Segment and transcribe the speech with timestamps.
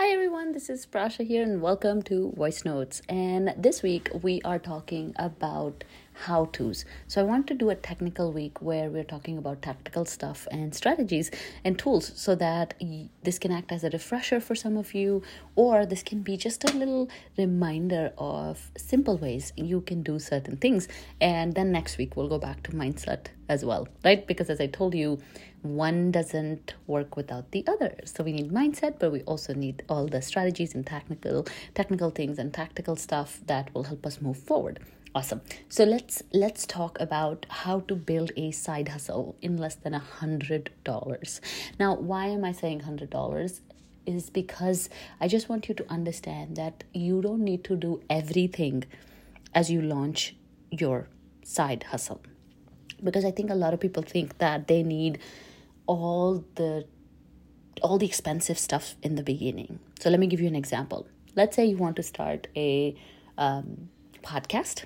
[0.00, 3.02] Hi everyone, this is Prasha here, and welcome to Voice Notes.
[3.06, 5.84] And this week we are talking about
[6.26, 6.84] how to's.
[7.08, 10.74] So, I want to do a technical week where we're talking about tactical stuff and
[10.74, 11.30] strategies
[11.64, 12.74] and tools so that
[13.22, 15.22] this can act as a refresher for some of you,
[15.56, 20.56] or this can be just a little reminder of simple ways you can do certain
[20.56, 20.88] things.
[21.20, 24.26] And then next week we'll go back to mindset as well, right?
[24.26, 25.18] Because as I told you,
[25.62, 30.06] one doesn't work without the other so we need mindset but we also need all
[30.06, 34.80] the strategies and technical technical things and tactical stuff that will help us move forward
[35.14, 35.40] awesome.
[35.68, 39.98] So let's let's talk about how to build a side hustle in less than a
[39.98, 41.40] hundred dollars.
[41.78, 43.60] Now why am i saying hundred dollars?
[44.06, 44.88] Is because
[45.20, 48.84] i just want you to understand that you don't need to do everything
[49.54, 50.36] as you launch
[50.70, 51.08] your
[51.44, 52.22] side hustle.
[53.02, 55.18] Because i think a lot of people think that they need
[55.86, 56.86] all the
[57.82, 59.78] all the expensive stuff in the beginning.
[60.00, 61.06] So let me give you an example.
[61.34, 62.94] Let's say you want to start a
[63.38, 63.88] um,
[64.22, 64.84] podcast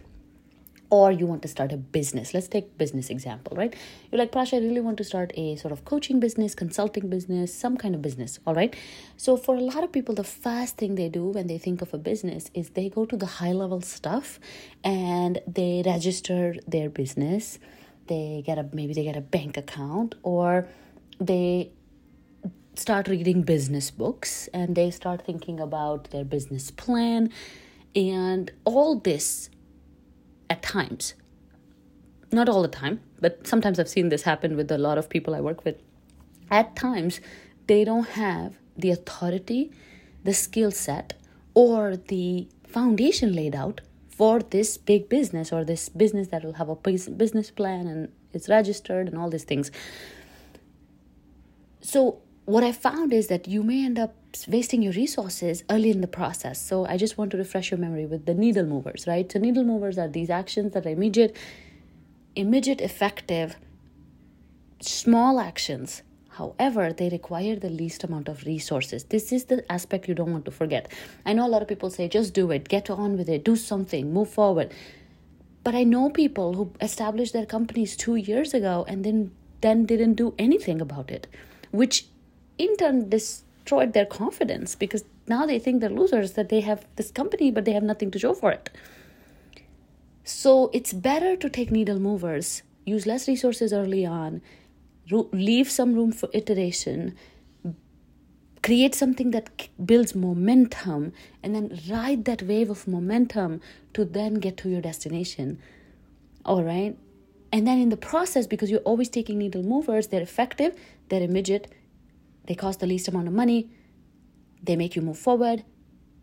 [0.90, 2.34] or you want to start a business.
[2.34, 3.74] Let's take business example, right?
[4.10, 7.54] You're like, Prasha, I really want to start a sort of coaching business, consulting business,
[7.54, 8.74] some kind of business, all right?
[9.16, 11.94] So for a lot of people, the first thing they do when they think of
[11.94, 14.38] a business is they go to the high level stuff
[14.82, 17.58] and they register their business.
[18.06, 20.68] They get a maybe they get a bank account or
[21.18, 21.72] they
[22.76, 27.30] start reading business books and they start thinking about their business plan
[27.94, 29.48] and all this
[30.50, 31.14] at times.
[32.32, 35.34] Not all the time but sometimes i've seen this happen with a lot of people
[35.34, 35.76] i work with.
[36.50, 37.20] At times
[37.66, 39.72] they don't have the authority
[40.24, 41.14] the skill set
[41.54, 46.68] or the foundation laid out for this big business or this business that will have
[46.68, 49.70] a business plan and it's registered and all these things.
[51.80, 54.14] So, what I found is that you may end up
[54.48, 56.60] wasting your resources early in the process.
[56.60, 59.30] So, I just want to refresh your memory with the needle movers, right?
[59.30, 61.36] So, needle movers are these actions that are immediate,
[62.34, 63.56] immediate, effective,
[64.80, 66.02] small actions.
[66.30, 69.04] However, they require the least amount of resources.
[69.04, 70.90] This is the aspect you don't want to forget.
[71.24, 73.54] I know a lot of people say, just do it, get on with it, do
[73.54, 74.72] something, move forward.
[75.62, 80.14] But I know people who established their companies two years ago and then then didn't
[80.14, 81.26] do anything about it
[81.74, 82.06] which
[82.56, 83.10] in turn
[83.64, 87.64] destroyed their confidence because now they think they're losers that they have this company but
[87.64, 88.68] they have nothing to show for it.
[90.22, 94.42] So it's better to take needle movers, use less resources early on,
[95.32, 97.14] leave some room for iteration,
[98.62, 103.60] create something that builds momentum, and then ride that wave of momentum
[103.94, 105.58] to then get to your destination.
[106.44, 106.96] All right.
[107.52, 110.74] And then in the process, because you're always taking needle movers, they're effective,
[111.08, 111.70] they're immediate,
[112.46, 113.70] they cost the least amount of money,
[114.62, 115.64] they make you move forward,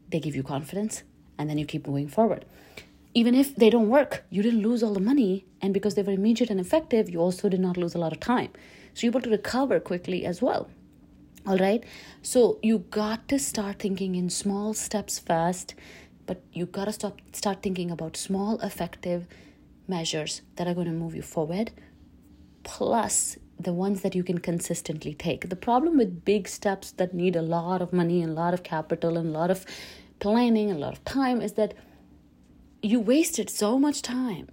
[0.10, 1.04] they give you confidence,
[1.38, 2.46] and then you keep moving forward.
[3.14, 6.14] Even if they don't work, you didn't lose all the money, and because they were
[6.14, 8.50] immediate and effective, you also did not lose a lot of time.
[8.94, 10.70] So you're able to recover quickly as well.
[11.48, 11.84] All right.
[12.22, 15.74] So you got to start thinking in small steps first,
[16.28, 19.28] but you got to stop start thinking about small effective
[19.88, 21.72] measures that are going to move you forward,
[22.64, 25.50] plus the ones that you can consistently take.
[25.50, 28.64] The problem with big steps that need a lot of money and a lot of
[28.64, 29.66] capital and a lot of
[30.20, 31.74] planning a lot of time is that
[32.82, 34.48] you wasted so much time,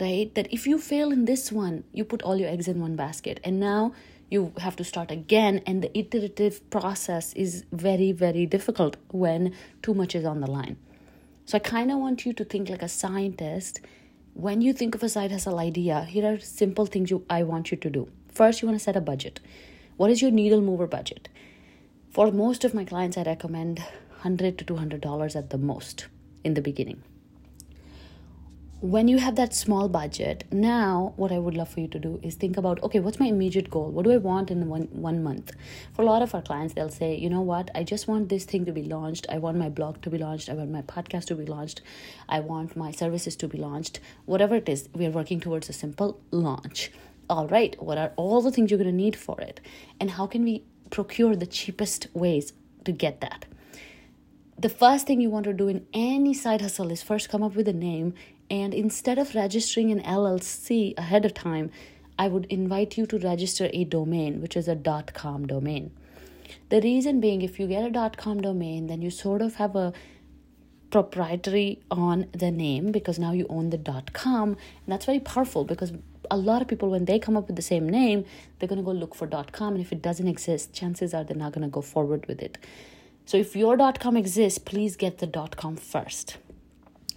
[0.00, 0.34] right?
[0.34, 3.40] That if you fail in this one, you put all your eggs in one basket.
[3.44, 3.92] And now
[4.30, 5.62] you have to start again.
[5.66, 10.76] And the iterative process is very, very difficult when too much is on the line.
[11.44, 13.80] So I kind of want you to think like a scientist
[14.34, 17.70] when you think of a side hustle idea, here are simple things you I want
[17.70, 18.08] you to do.
[18.32, 19.40] First, you want to set a budget.
[19.96, 21.28] What is your needle mover budget?
[22.10, 26.06] For most of my clients, I recommend 100 to 200 dollars at the most
[26.44, 27.02] in the beginning
[28.82, 32.18] when you have that small budget now what i would love for you to do
[32.20, 33.92] is think about okay what's my immediate goal?
[33.92, 35.52] What do i want in one one month?
[35.92, 37.70] For a lot of our clients they'll say you know what?
[37.76, 39.28] I just want this thing to be launched.
[39.28, 40.48] I want my blog to be launched.
[40.48, 41.80] I want my podcast to be launched.
[42.28, 44.00] I want my services to be launched.
[44.24, 46.90] Whatever it is we are working towards a simple launch.
[47.30, 49.60] All right what are all the things you're going to need for it?
[50.00, 52.52] And how can we procure the cheapest ways
[52.84, 53.44] to get that?
[54.58, 57.56] The first thing you want to do in any side hustle is first come up
[57.56, 58.14] with a name
[58.52, 61.70] and instead of registering an LLC ahead of time,
[62.18, 64.76] I would invite you to register a domain, which is a
[65.14, 65.90] .com domain.
[66.68, 69.94] The reason being, if you get a .com domain, then you sort of have a
[70.90, 75.94] proprietary on the name because now you own the .com, and that's very powerful because
[76.30, 78.26] a lot of people when they come up with the same name,
[78.58, 81.54] they're to go look for .com, and if it doesn't exist, chances are they're not
[81.54, 82.58] to go forward with it.
[83.24, 85.26] So if your .com exists, please get the
[85.56, 86.36] .com first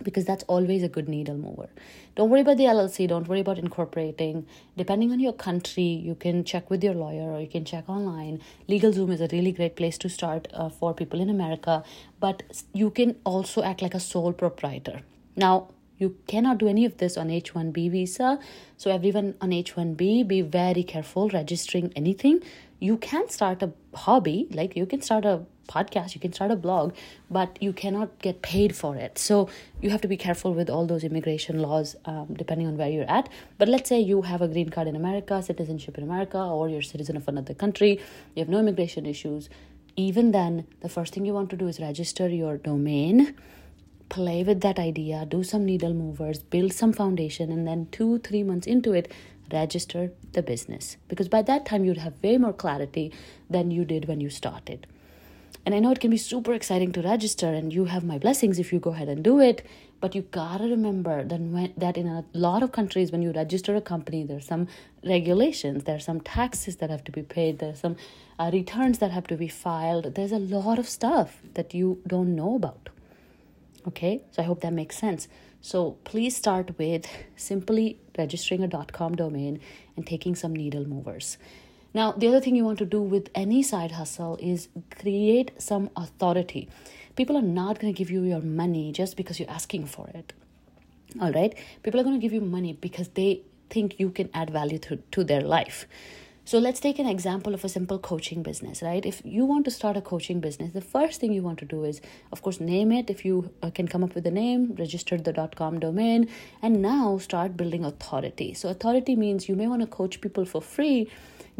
[0.03, 1.69] because that's always a good needle mover.
[2.15, 4.45] Don't worry about the LLC, don't worry about incorporating.
[4.77, 8.41] Depending on your country, you can check with your lawyer or you can check online.
[8.69, 11.83] LegalZoom is a really great place to start uh, for people in America,
[12.19, 12.43] but
[12.73, 15.01] you can also act like a sole proprietor.
[15.35, 18.39] Now, you cannot do any of this on H1B visa.
[18.77, 22.41] So, everyone on H1B, be very careful registering anything.
[22.79, 26.55] You can start a hobby, like you can start a podcast, you can start a
[26.55, 26.93] blog,
[27.29, 29.17] but you cannot get paid for it.
[29.17, 29.49] So,
[29.81, 33.09] you have to be careful with all those immigration laws um, depending on where you're
[33.09, 33.29] at.
[33.57, 36.79] But let's say you have a green card in America, citizenship in America, or you're
[36.79, 37.99] a citizen of another country,
[38.35, 39.49] you have no immigration issues.
[39.95, 43.35] Even then, the first thing you want to do is register your domain
[44.09, 48.43] play with that idea, do some needle movers, build some foundation, and then two, three
[48.43, 49.11] months into it,
[49.51, 50.97] register the business.
[51.07, 53.11] Because by that time, you'd have way more clarity
[53.49, 54.87] than you did when you started.
[55.65, 58.59] And I know it can be super exciting to register, and you have my blessings
[58.59, 59.65] if you go ahead and do it.
[59.99, 63.75] But you gotta remember that, when, that in a lot of countries, when you register
[63.75, 64.67] a company, there's some
[65.03, 67.95] regulations, there's some taxes that have to be paid, there's some
[68.37, 70.13] uh, returns that have to be filed.
[70.13, 72.89] There's a lot of stuff that you don't know about.
[73.87, 75.27] Okay, so I hope that makes sense.
[75.61, 79.59] So please start with simply registering a .com domain
[79.95, 81.39] and taking some needle movers.
[81.95, 84.67] Now, the other thing you want to do with any side hustle is
[84.99, 86.67] create some authority.
[87.15, 90.33] People are not going to give you your money just because you're asking for it.
[91.21, 91.55] All right?
[91.83, 94.97] People are going to give you money because they think you can add value to,
[95.11, 95.87] to their life.
[96.43, 99.03] So let's take an example of a simple coaching business, right?
[99.03, 101.85] If you want to start a coaching business, the first thing you want to do
[101.85, 102.01] is,
[102.31, 103.09] of course, name it.
[103.09, 106.27] If you uh, can come up with a name, register the .com domain,
[106.61, 108.53] and now start building authority.
[108.53, 111.09] So authority means you may want to coach people for free,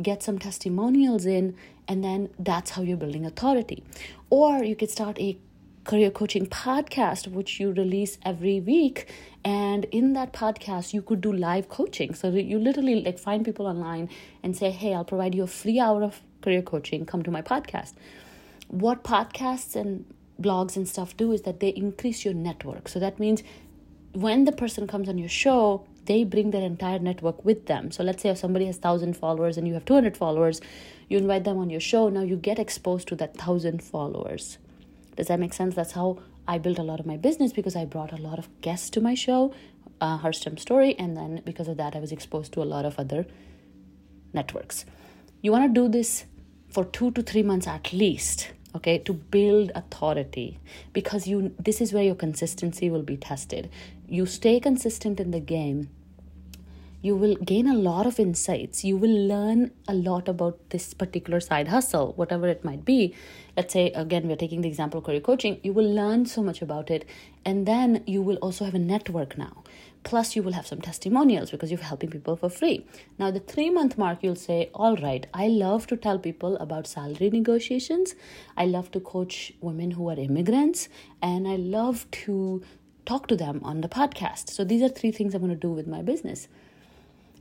[0.01, 1.55] get some testimonials in,
[1.87, 3.83] and then that's how you're building authority.
[4.29, 5.37] Or you could start a
[5.85, 9.07] career coaching podcast which you release every week
[9.43, 12.15] and in that podcast you could do live coaching.
[12.15, 14.09] So you literally like find people online
[14.41, 17.05] and say hey i'll provide you a free hour of career coaching.
[17.05, 17.93] Come to my podcast.
[18.67, 20.05] What podcasts and
[20.41, 22.87] blogs and stuff do is that they increase your network.
[22.87, 23.43] So that means
[24.13, 28.03] when the person comes on your show they bring their entire network with them so
[28.03, 30.61] let's say if somebody has 1000 followers and you have 200 followers
[31.09, 34.57] you invite them on your show now you get exposed to that 1000 followers
[35.15, 35.75] does that make sense?
[35.75, 38.49] That's how I built a lot of my business because I brought a lot of
[38.61, 39.53] guests to my show,
[40.01, 42.99] uh, Her Story, and then because of that, I was exposed to a lot of
[42.99, 43.25] other
[44.33, 44.85] networks.
[45.41, 46.25] You want to do this
[46.69, 50.59] for two to three months at least okay to build authority
[50.91, 53.69] because you this is where your consistency will be tested
[54.09, 55.87] you stay consistent in the game
[57.05, 58.83] you will gain a lot of insights.
[58.83, 63.13] You will learn a lot about this particular side hustle, whatever it might be.
[63.55, 65.59] Let's say, again, we're taking the example of career coaching.
[65.61, 67.05] You will learn so much about it.
[67.45, 69.63] And then you will also have a network now.
[70.03, 72.87] Plus, you will have some testimonials because you're helping people for free.
[73.19, 76.87] Now, the three month mark, you'll say, All right, I love to tell people about
[76.87, 78.15] salary negotiations.
[78.57, 80.89] I love to coach women who are immigrants.
[81.21, 82.63] And I love to
[83.05, 84.49] talk to them on the podcast.
[84.49, 86.47] So, these are three things I'm going to do with my business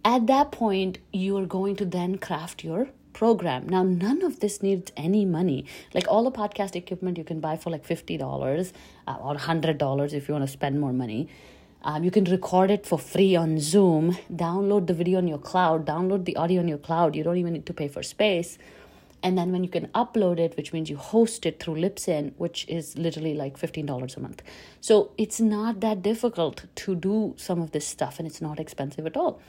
[0.05, 3.69] at that point you are going to then craft your program.
[3.69, 5.65] Now none of this needs any money.
[5.95, 8.73] Like all the podcast equipment you can buy for like $50
[9.07, 11.29] uh, or $100 if you want to spend more money.
[11.83, 14.17] Um, you can record it for free on zoom.
[14.33, 15.87] Download the video on your cloud.
[15.87, 17.15] Download the audio on your cloud.
[17.15, 18.59] You don't even need to pay for space.
[19.23, 22.69] And then when you can upload it which means you host it through libsyn which
[22.69, 24.43] is literally like $15 a month.
[24.83, 29.07] So it's not that difficult to do some of this stuff and it's not expensive
[29.07, 29.41] at all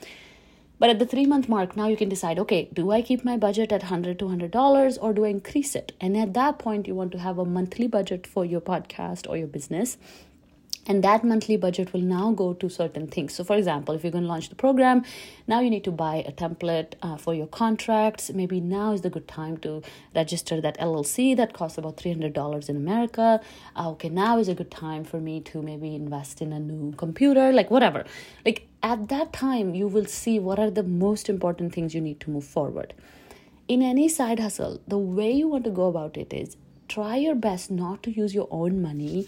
[0.78, 3.36] but at the three month mark, now you can decide okay, do I keep my
[3.36, 5.92] budget at $100, $200 or do I increase it?
[6.00, 9.36] And at that point, you want to have a monthly budget for your podcast or
[9.36, 9.96] your business
[10.88, 13.34] and that monthly budget will now go to certain things.
[13.34, 15.04] So for example if you're going to launch the program
[15.46, 18.30] now you need to buy a template uh, for your contracts.
[18.30, 19.82] Maybe now is the good time to
[20.14, 23.40] register that llc that costs about $300 in america.
[23.76, 26.92] Uh, okay now is a good time for me to maybe invest in a new
[26.96, 28.04] computer like whatever.
[28.44, 32.20] Like at that time you will see what are the most important things you need
[32.20, 32.94] to move forward.
[33.68, 36.56] In any side hustle the way you want to go about it is
[36.88, 39.26] try your best not to use your own money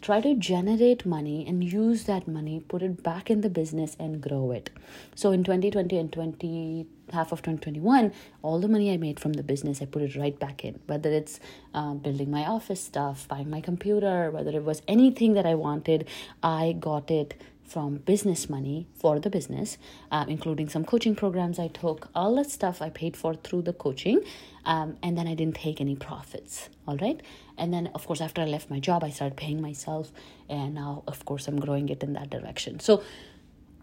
[0.00, 4.20] try to generate money and use that money put it back in the business and
[4.20, 4.70] grow it.
[5.14, 8.12] So in 2020 and 20 half of 2021
[8.42, 10.78] all the money i made from the business i put it right back in.
[10.86, 11.38] Whether it's
[11.74, 16.08] uh, building my office stuff buying my computer whether it was anything that i wanted
[16.42, 17.34] i got it
[17.66, 19.78] from business money for the business,
[20.10, 23.72] uh, including some coaching programs I took, all that stuff I paid for through the
[23.72, 24.20] coaching.
[24.64, 26.68] Um, and then I didn't take any profits.
[26.88, 27.20] All right.
[27.56, 30.10] And then, of course, after I left my job, I started paying myself.
[30.48, 32.80] And now, of course, I'm growing it in that direction.
[32.80, 33.02] So,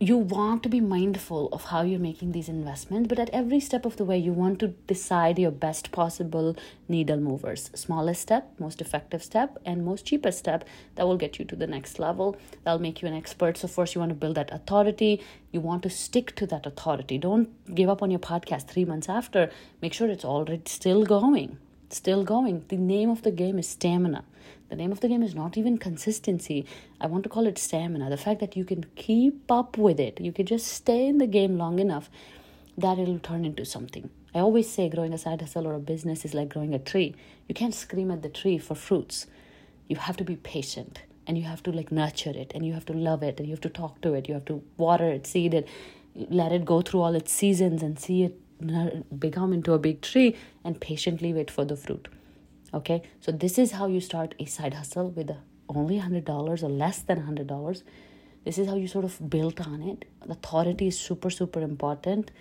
[0.03, 3.85] you want to be mindful of how you're making these investments, but at every step
[3.85, 6.57] of the way, you want to decide your best possible
[6.89, 7.71] needle movers.
[7.73, 11.67] Smallest step, most effective step, and most cheapest step that will get you to the
[11.67, 12.35] next level.
[12.63, 13.57] That'll make you an expert.
[13.57, 15.23] So, first, you want to build that authority.
[15.53, 17.17] You want to stick to that authority.
[17.17, 19.49] Don't give up on your podcast three months after.
[19.81, 21.59] Make sure it's already still going.
[21.89, 22.65] Still going.
[22.67, 24.25] The name of the game is stamina.
[24.73, 26.65] The name of the game is not even consistency.
[26.99, 28.09] I want to call it stamina.
[28.09, 31.27] The fact that you can keep up with it, you can just stay in the
[31.27, 32.09] game long enough
[32.75, 34.09] that it'll turn into something.
[34.33, 37.13] I always say growing a side hustle or a business is like growing a tree.
[37.47, 39.27] You can't scream at the tree for fruits.
[39.87, 42.87] You have to be patient and you have to like nurture it and you have
[42.87, 44.27] to love it and you have to talk to it.
[44.27, 45.67] You have to water it, seed it,
[46.15, 50.35] let it go through all its seasons and see it become into a big tree
[50.63, 52.07] and patiently wait for the fruit
[52.73, 53.01] okay?
[53.19, 55.31] So this is how you start a side hustle with
[55.69, 57.83] only $100 or less than $100
[58.43, 60.05] this is how you sort of build on it.
[60.29, 62.31] Authority is super super important.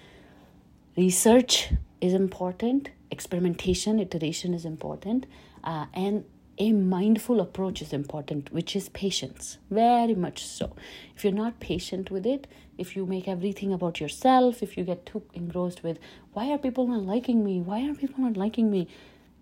[0.97, 2.91] Research is important.
[3.11, 5.27] Experimentation iteration is important.
[5.63, 6.25] Uh, and
[6.59, 9.59] a mindful approach is important which is patience.
[9.71, 10.75] Very much so.
[11.17, 12.47] If you're not patient with it
[12.79, 15.99] if you make everything about yourself if you get too engrossed with
[16.33, 17.61] why are people not liking me?
[17.61, 18.89] Why are people not liking me?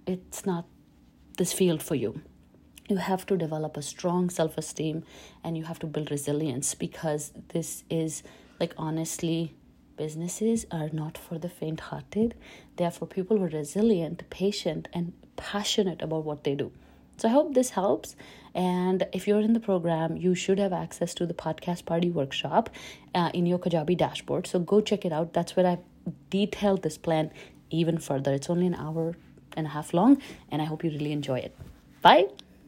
[0.07, 0.67] It's not
[1.41, 2.21] this field for you
[2.91, 5.05] you have to develop a strong self esteem
[5.45, 8.23] and you have to build resilience because this is
[8.59, 9.55] like honestly,
[9.97, 12.35] businesses are not for the faint hearted.
[12.77, 16.73] They are for people who are resilient, patient, and passionate about what they do.
[17.17, 18.17] So I hope this helps.
[18.55, 22.71] And if you're in the program, you should have access to the podcast party workshop
[23.15, 24.47] uh, in your Kajabi dashboard.
[24.47, 25.33] So go check it out.
[25.33, 25.85] That's where I've
[26.31, 27.31] detailed this plan
[27.71, 28.33] even further.
[28.33, 29.17] It's only an hour
[29.57, 31.55] and a half long, and I hope you really enjoy it.
[32.03, 32.29] Bye.